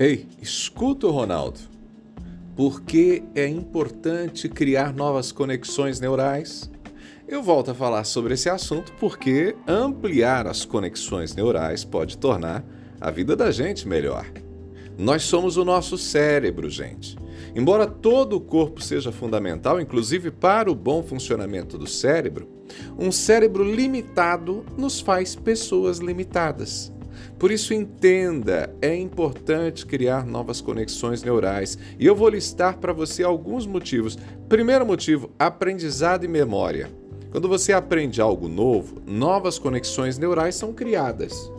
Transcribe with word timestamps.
Ei, 0.00 0.28
escuta 0.40 1.08
o 1.08 1.10
Ronaldo. 1.10 1.58
Por 2.54 2.82
que 2.82 3.24
é 3.34 3.48
importante 3.48 4.48
criar 4.48 4.94
novas 4.94 5.32
conexões 5.32 5.98
neurais? 5.98 6.70
Eu 7.26 7.42
volto 7.42 7.72
a 7.72 7.74
falar 7.74 8.04
sobre 8.04 8.34
esse 8.34 8.48
assunto 8.48 8.92
porque 9.00 9.56
ampliar 9.66 10.46
as 10.46 10.64
conexões 10.64 11.34
neurais 11.34 11.84
pode 11.84 12.16
tornar 12.16 12.64
a 13.00 13.10
vida 13.10 13.34
da 13.34 13.50
gente 13.50 13.88
melhor. 13.88 14.24
Nós 14.96 15.24
somos 15.24 15.56
o 15.56 15.64
nosso 15.64 15.98
cérebro, 15.98 16.70
gente. 16.70 17.18
Embora 17.52 17.84
todo 17.84 18.36
o 18.36 18.40
corpo 18.40 18.80
seja 18.80 19.10
fundamental, 19.10 19.80
inclusive 19.80 20.30
para 20.30 20.70
o 20.70 20.76
bom 20.76 21.02
funcionamento 21.02 21.76
do 21.76 21.88
cérebro, 21.88 22.48
um 22.96 23.10
cérebro 23.10 23.64
limitado 23.64 24.64
nos 24.76 25.00
faz 25.00 25.34
pessoas 25.34 25.98
limitadas. 25.98 26.92
Por 27.38 27.50
isso, 27.50 27.74
entenda: 27.74 28.74
é 28.80 28.94
importante 28.94 29.86
criar 29.86 30.26
novas 30.26 30.60
conexões 30.60 31.22
neurais. 31.22 31.78
E 31.98 32.06
eu 32.06 32.14
vou 32.14 32.28
listar 32.28 32.78
para 32.78 32.92
você 32.92 33.22
alguns 33.22 33.66
motivos. 33.66 34.18
Primeiro 34.48 34.86
motivo: 34.86 35.30
aprendizado 35.38 36.24
e 36.24 36.28
memória. 36.28 36.90
Quando 37.30 37.48
você 37.48 37.72
aprende 37.72 38.20
algo 38.20 38.48
novo, 38.48 39.02
novas 39.06 39.58
conexões 39.58 40.16
neurais 40.18 40.54
são 40.54 40.72
criadas. 40.72 41.50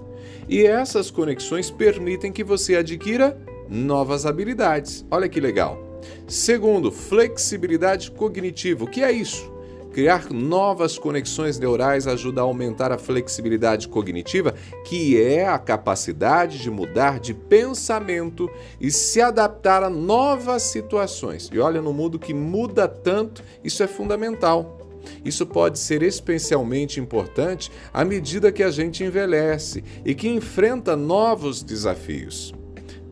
E 0.48 0.66
essas 0.66 1.12
conexões 1.12 1.70
permitem 1.70 2.32
que 2.32 2.44
você 2.44 2.76
adquira 2.76 3.38
novas 3.70 4.26
habilidades. 4.26 5.05
Olha 5.12 5.30
que 5.30 5.40
legal. 5.40 6.02
Segundo, 6.27 6.91
flexibilidade 6.91 8.10
cognitiva. 8.10 8.84
O 8.84 8.88
que 8.88 9.04
é 9.04 9.12
isso? 9.12 9.52
Criar 9.91 10.29
novas 10.31 10.99
conexões 10.99 11.57
neurais 11.57 12.05
ajuda 12.05 12.41
a 12.41 12.43
aumentar 12.43 12.91
a 12.91 12.98
flexibilidade 12.98 13.88
cognitiva, 13.88 14.53
que 14.85 15.20
é 15.20 15.48
a 15.48 15.57
capacidade 15.57 16.59
de 16.59 16.70
mudar 16.70 17.20
de 17.20 17.34
pensamento 17.34 18.49
e 18.79 18.91
se 18.91 19.20
adaptar 19.20 19.84
a 19.84 19.90
novas 19.90 20.63
situações. 20.63 21.49
E 21.51 21.59
olha, 21.59 21.81
no 21.81 21.91
mundo 21.91 22.20
que 22.20 22.34
muda 22.34 22.87
tanto, 22.87 23.43
isso 23.63 23.81
é 23.81 23.87
fundamental. 23.87 24.77
Isso 25.23 25.46
pode 25.46 25.79
ser 25.79 26.03
especialmente 26.03 26.99
importante 26.99 27.71
à 27.93 28.05
medida 28.05 28.51
que 28.51 28.62
a 28.62 28.70
gente 28.70 29.03
envelhece 29.03 29.84
e 30.05 30.13
que 30.13 30.29
enfrenta 30.29 30.96
novos 30.96 31.63
desafios. 31.63 32.53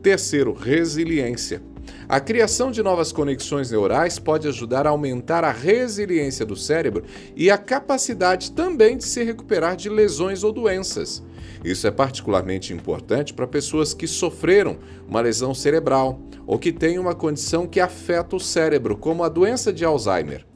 Terceiro, 0.02 0.52
resiliência. 0.52 1.60
A 2.08 2.18
criação 2.20 2.70
de 2.70 2.82
novas 2.82 3.12
conexões 3.12 3.70
neurais 3.70 4.18
pode 4.18 4.48
ajudar 4.48 4.86
a 4.86 4.90
aumentar 4.90 5.44
a 5.44 5.50
resiliência 5.50 6.46
do 6.46 6.56
cérebro 6.56 7.04
e 7.36 7.50
a 7.50 7.58
capacidade 7.58 8.52
também 8.52 8.96
de 8.96 9.04
se 9.04 9.22
recuperar 9.22 9.76
de 9.76 9.88
lesões 9.88 10.42
ou 10.42 10.52
doenças. 10.52 11.22
Isso 11.64 11.86
é 11.86 11.90
particularmente 11.90 12.72
importante 12.72 13.34
para 13.34 13.46
pessoas 13.46 13.92
que 13.92 14.06
sofreram 14.06 14.78
uma 15.06 15.20
lesão 15.20 15.52
cerebral 15.54 16.20
ou 16.46 16.58
que 16.58 16.72
têm 16.72 16.98
uma 16.98 17.14
condição 17.14 17.66
que 17.66 17.80
afeta 17.80 18.36
o 18.36 18.40
cérebro, 18.40 18.96
como 18.96 19.22
a 19.22 19.28
doença 19.28 19.72
de 19.72 19.84
Alzheimer. 19.84 20.47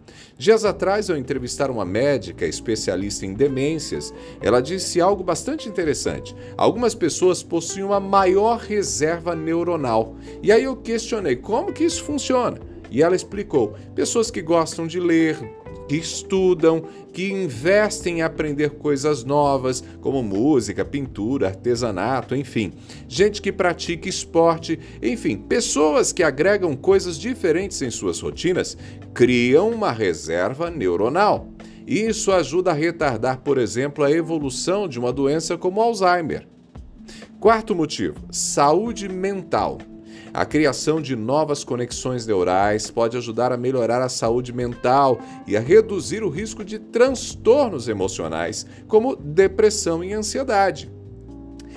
Dias 0.42 0.64
atrás 0.64 1.08
eu 1.08 1.16
entrevistar 1.16 1.70
uma 1.70 1.84
médica 1.84 2.44
especialista 2.44 3.24
em 3.24 3.32
demências. 3.32 4.12
Ela 4.40 4.60
disse 4.60 5.00
algo 5.00 5.22
bastante 5.22 5.68
interessante. 5.68 6.34
Algumas 6.56 6.96
pessoas 6.96 7.44
possuem 7.44 7.84
uma 7.84 8.00
maior 8.00 8.58
reserva 8.58 9.36
neuronal. 9.36 10.16
E 10.42 10.50
aí 10.50 10.64
eu 10.64 10.74
questionei 10.74 11.36
como 11.36 11.72
que 11.72 11.84
isso 11.84 12.02
funciona. 12.02 12.58
E 12.90 13.04
ela 13.04 13.14
explicou: 13.14 13.76
pessoas 13.94 14.32
que 14.32 14.42
gostam 14.42 14.84
de 14.84 14.98
ler, 14.98 15.38
que 15.92 15.98
estudam, 15.98 16.84
que 17.12 17.30
investem 17.30 18.20
em 18.20 18.22
aprender 18.22 18.70
coisas 18.70 19.24
novas, 19.24 19.84
como 20.00 20.22
música, 20.22 20.86
pintura, 20.86 21.48
artesanato, 21.48 22.34
enfim. 22.34 22.72
Gente 23.06 23.42
que 23.42 23.52
pratica 23.52 24.08
esporte, 24.08 24.80
enfim, 25.02 25.36
pessoas 25.36 26.10
que 26.10 26.22
agregam 26.22 26.74
coisas 26.74 27.18
diferentes 27.18 27.82
em 27.82 27.90
suas 27.90 28.18
rotinas, 28.20 28.74
criam 29.12 29.68
uma 29.68 29.92
reserva 29.92 30.70
neuronal. 30.70 31.50
Isso 31.86 32.32
ajuda 32.32 32.70
a 32.70 32.74
retardar, 32.74 33.40
por 33.40 33.58
exemplo, 33.58 34.02
a 34.02 34.10
evolução 34.10 34.88
de 34.88 34.98
uma 34.98 35.12
doença 35.12 35.58
como 35.58 35.82
Alzheimer. 35.82 36.48
Quarto 37.38 37.74
motivo: 37.74 38.16
saúde 38.30 39.10
mental. 39.10 39.76
A 40.34 40.46
criação 40.46 41.00
de 41.00 41.14
novas 41.14 41.62
conexões 41.62 42.26
neurais 42.26 42.90
pode 42.90 43.18
ajudar 43.18 43.52
a 43.52 43.56
melhorar 43.56 44.00
a 44.00 44.08
saúde 44.08 44.50
mental 44.50 45.20
e 45.46 45.56
a 45.58 45.60
reduzir 45.60 46.22
o 46.22 46.30
risco 46.30 46.64
de 46.64 46.78
transtornos 46.78 47.86
emocionais, 47.86 48.66
como 48.88 49.14
depressão 49.14 50.02
e 50.02 50.14
ansiedade. 50.14 50.90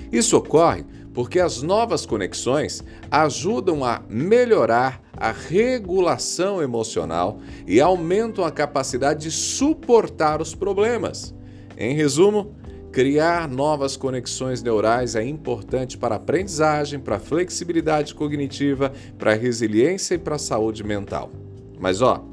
Isso 0.09 0.37
ocorre 0.37 0.85
porque 1.13 1.39
as 1.39 1.61
novas 1.61 2.05
conexões 2.05 2.83
ajudam 3.11 3.83
a 3.83 4.01
melhorar 4.09 5.01
a 5.15 5.31
regulação 5.31 6.61
emocional 6.61 7.39
e 7.67 7.81
aumentam 7.81 8.43
a 8.43 8.51
capacidade 8.51 9.23
de 9.23 9.31
suportar 9.31 10.41
os 10.41 10.53
problemas. 10.53 11.33
Em 11.77 11.93
resumo, 11.93 12.55
Criar 12.95 13.49
novas 13.49 13.97
conexões 13.97 14.63
neurais 14.63 15.17
é 15.17 15.21
importante 15.21 15.97
para 15.97 16.15
a 16.15 16.17
aprendizagem, 16.17 16.97
para 16.97 17.17
a 17.17 17.19
flexibilidade 17.19 18.15
cognitiva, 18.15 18.93
para 19.19 19.33
a 19.33 19.35
resiliência 19.35 20.15
e 20.15 20.17
para 20.17 20.35
a 20.35 20.39
saúde 20.39 20.81
mental. 20.81 21.29
Mas 21.77 22.01
ó, 22.01 22.23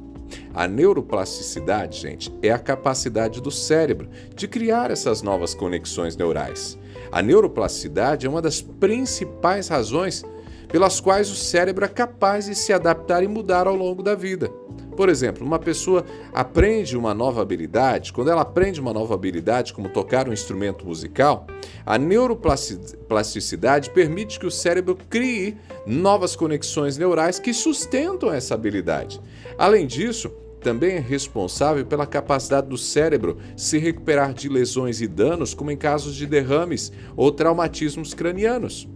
a 0.54 0.68
neuroplasticidade, 0.68 1.98
gente, 1.98 2.32
é 2.40 2.52
a 2.52 2.60
capacidade 2.60 3.42
do 3.42 3.50
cérebro 3.50 4.08
de 4.36 4.46
criar 4.46 4.92
essas 4.92 5.20
novas 5.20 5.52
conexões 5.52 6.16
neurais. 6.16 6.78
A 7.10 7.20
neuroplasticidade 7.20 8.24
é 8.24 8.30
uma 8.30 8.40
das 8.40 8.62
principais 8.62 9.66
razões 9.66 10.24
pelas 10.68 11.00
quais 11.00 11.28
o 11.28 11.34
cérebro 11.34 11.84
é 11.84 11.88
capaz 11.88 12.44
de 12.44 12.54
se 12.54 12.72
adaptar 12.72 13.24
e 13.24 13.26
mudar 13.26 13.66
ao 13.66 13.74
longo 13.74 14.00
da 14.00 14.14
vida. 14.14 14.48
Por 14.96 15.08
exemplo, 15.08 15.46
uma 15.46 15.58
pessoa 15.58 16.04
aprende 16.32 16.96
uma 16.96 17.14
nova 17.14 17.40
habilidade, 17.42 18.12
quando 18.12 18.30
ela 18.30 18.42
aprende 18.42 18.80
uma 18.80 18.92
nova 18.92 19.14
habilidade, 19.14 19.72
como 19.72 19.88
tocar 19.88 20.28
um 20.28 20.32
instrumento 20.32 20.86
musical, 20.86 21.46
a 21.84 21.98
neuroplasticidade 21.98 23.90
permite 23.90 24.38
que 24.38 24.46
o 24.46 24.50
cérebro 24.50 24.96
crie 25.08 25.56
novas 25.86 26.36
conexões 26.36 26.96
neurais 26.96 27.38
que 27.38 27.52
sustentam 27.52 28.32
essa 28.32 28.54
habilidade. 28.54 29.20
Além 29.58 29.86
disso, 29.86 30.30
também 30.60 30.96
é 30.96 31.00
responsável 31.00 31.84
pela 31.84 32.06
capacidade 32.06 32.68
do 32.68 32.78
cérebro 32.78 33.38
se 33.56 33.78
recuperar 33.78 34.32
de 34.32 34.48
lesões 34.48 35.00
e 35.00 35.08
danos, 35.08 35.54
como 35.54 35.72
em 35.72 35.76
casos 35.76 36.14
de 36.14 36.26
derrames 36.26 36.92
ou 37.16 37.32
traumatismos 37.32 38.14
cranianos. 38.14 38.88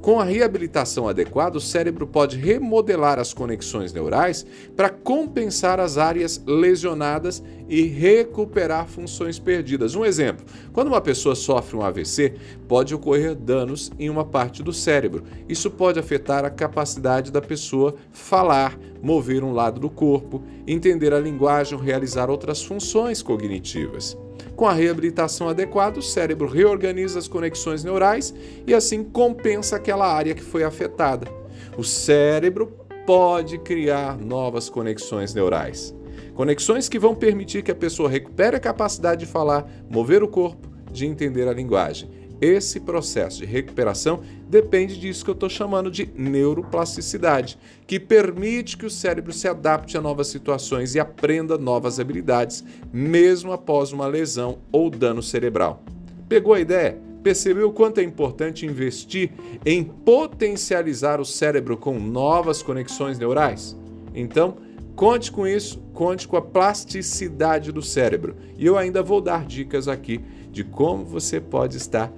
Com 0.00 0.20
a 0.20 0.24
reabilitação 0.24 1.08
adequada, 1.08 1.58
o 1.58 1.60
cérebro 1.60 2.06
pode 2.06 2.38
remodelar 2.38 3.18
as 3.18 3.34
conexões 3.34 3.92
neurais 3.92 4.46
para 4.76 4.88
compensar 4.88 5.80
as 5.80 5.98
áreas 5.98 6.40
lesionadas 6.46 7.42
e 7.68 7.82
recuperar 7.82 8.86
funções 8.86 9.38
perdidas. 9.38 9.94
Um 9.94 10.04
exemplo: 10.04 10.46
quando 10.72 10.88
uma 10.88 11.00
pessoa 11.00 11.34
sofre 11.34 11.76
um 11.76 11.82
AVC, 11.82 12.34
pode 12.68 12.94
ocorrer 12.94 13.34
danos 13.34 13.90
em 13.98 14.08
uma 14.08 14.24
parte 14.24 14.62
do 14.62 14.72
cérebro. 14.72 15.24
Isso 15.48 15.70
pode 15.70 15.98
afetar 15.98 16.44
a 16.44 16.50
capacidade 16.50 17.32
da 17.32 17.40
pessoa 17.40 17.94
falar, 18.12 18.78
mover 19.02 19.42
um 19.42 19.52
lado 19.52 19.80
do 19.80 19.90
corpo, 19.90 20.42
entender 20.66 21.12
a 21.12 21.20
linguagem 21.20 21.78
realizar 21.78 22.30
outras 22.30 22.62
funções 22.62 23.20
cognitivas. 23.20 24.16
Com 24.58 24.66
a 24.66 24.72
reabilitação 24.72 25.48
adequada, 25.48 26.00
o 26.00 26.02
cérebro 26.02 26.48
reorganiza 26.48 27.16
as 27.16 27.28
conexões 27.28 27.84
neurais 27.84 28.34
e 28.66 28.74
assim 28.74 29.04
compensa 29.04 29.76
aquela 29.76 30.12
área 30.12 30.34
que 30.34 30.42
foi 30.42 30.64
afetada. 30.64 31.28
O 31.76 31.84
cérebro 31.84 32.66
pode 33.06 33.56
criar 33.58 34.18
novas 34.18 34.68
conexões 34.68 35.32
neurais. 35.32 35.94
Conexões 36.34 36.88
que 36.88 36.98
vão 36.98 37.14
permitir 37.14 37.62
que 37.62 37.70
a 37.70 37.74
pessoa 37.74 38.10
recupere 38.10 38.56
a 38.56 38.60
capacidade 38.60 39.24
de 39.24 39.30
falar, 39.30 39.64
mover 39.88 40.24
o 40.24 40.28
corpo, 40.28 40.68
de 40.90 41.06
entender 41.06 41.46
a 41.46 41.52
linguagem. 41.52 42.10
Esse 42.40 42.78
processo 42.78 43.38
de 43.38 43.46
recuperação 43.46 44.20
depende 44.48 44.98
disso 44.98 45.24
que 45.24 45.30
eu 45.30 45.34
estou 45.34 45.48
chamando 45.48 45.90
de 45.90 46.08
neuroplasticidade, 46.14 47.58
que 47.86 47.98
permite 47.98 48.76
que 48.76 48.86
o 48.86 48.90
cérebro 48.90 49.32
se 49.32 49.48
adapte 49.48 49.96
a 49.96 50.00
novas 50.00 50.28
situações 50.28 50.94
e 50.94 51.00
aprenda 51.00 51.58
novas 51.58 51.98
habilidades, 51.98 52.64
mesmo 52.92 53.52
após 53.52 53.92
uma 53.92 54.06
lesão 54.06 54.58
ou 54.70 54.88
dano 54.88 55.22
cerebral. 55.22 55.82
Pegou 56.28 56.54
a 56.54 56.60
ideia? 56.60 56.98
Percebeu 57.24 57.68
o 57.68 57.72
quanto 57.72 57.98
é 57.98 58.04
importante 58.04 58.64
investir 58.64 59.32
em 59.66 59.82
potencializar 59.82 61.20
o 61.20 61.24
cérebro 61.24 61.76
com 61.76 61.98
novas 61.98 62.62
conexões 62.62 63.18
neurais? 63.18 63.76
Então, 64.14 64.58
conte 64.94 65.32
com 65.32 65.44
isso, 65.44 65.82
conte 65.92 66.28
com 66.28 66.36
a 66.36 66.42
plasticidade 66.42 67.72
do 67.72 67.82
cérebro. 67.82 68.36
E 68.56 68.64
eu 68.64 68.78
ainda 68.78 69.02
vou 69.02 69.20
dar 69.20 69.44
dicas 69.44 69.88
aqui 69.88 70.20
de 70.52 70.62
como 70.62 71.04
você 71.04 71.40
pode 71.40 71.76
estar 71.76 72.12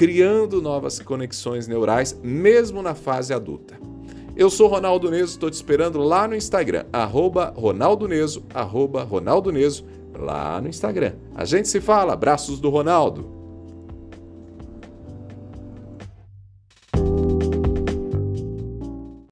criando 0.00 0.62
novas 0.62 0.98
conexões 0.98 1.68
neurais, 1.68 2.18
mesmo 2.22 2.80
na 2.80 2.94
fase 2.94 3.34
adulta. 3.34 3.78
Eu 4.34 4.48
sou 4.48 4.66
Ronaldo 4.66 5.10
Neso, 5.10 5.32
estou 5.32 5.50
te 5.50 5.52
esperando 5.52 5.98
lá 5.98 6.26
no 6.26 6.34
Instagram, 6.34 6.86
arroba 6.90 7.52
Ronaldo 7.54 8.08
Neso, 8.08 8.42
arroba 8.54 9.02
Ronaldo 9.02 9.52
Neso, 9.52 9.84
lá 10.18 10.58
no 10.58 10.70
Instagram. 10.70 11.16
A 11.34 11.44
gente 11.44 11.68
se 11.68 11.82
fala, 11.82 12.14
abraços 12.14 12.58
do 12.58 12.70
Ronaldo. 12.70 13.39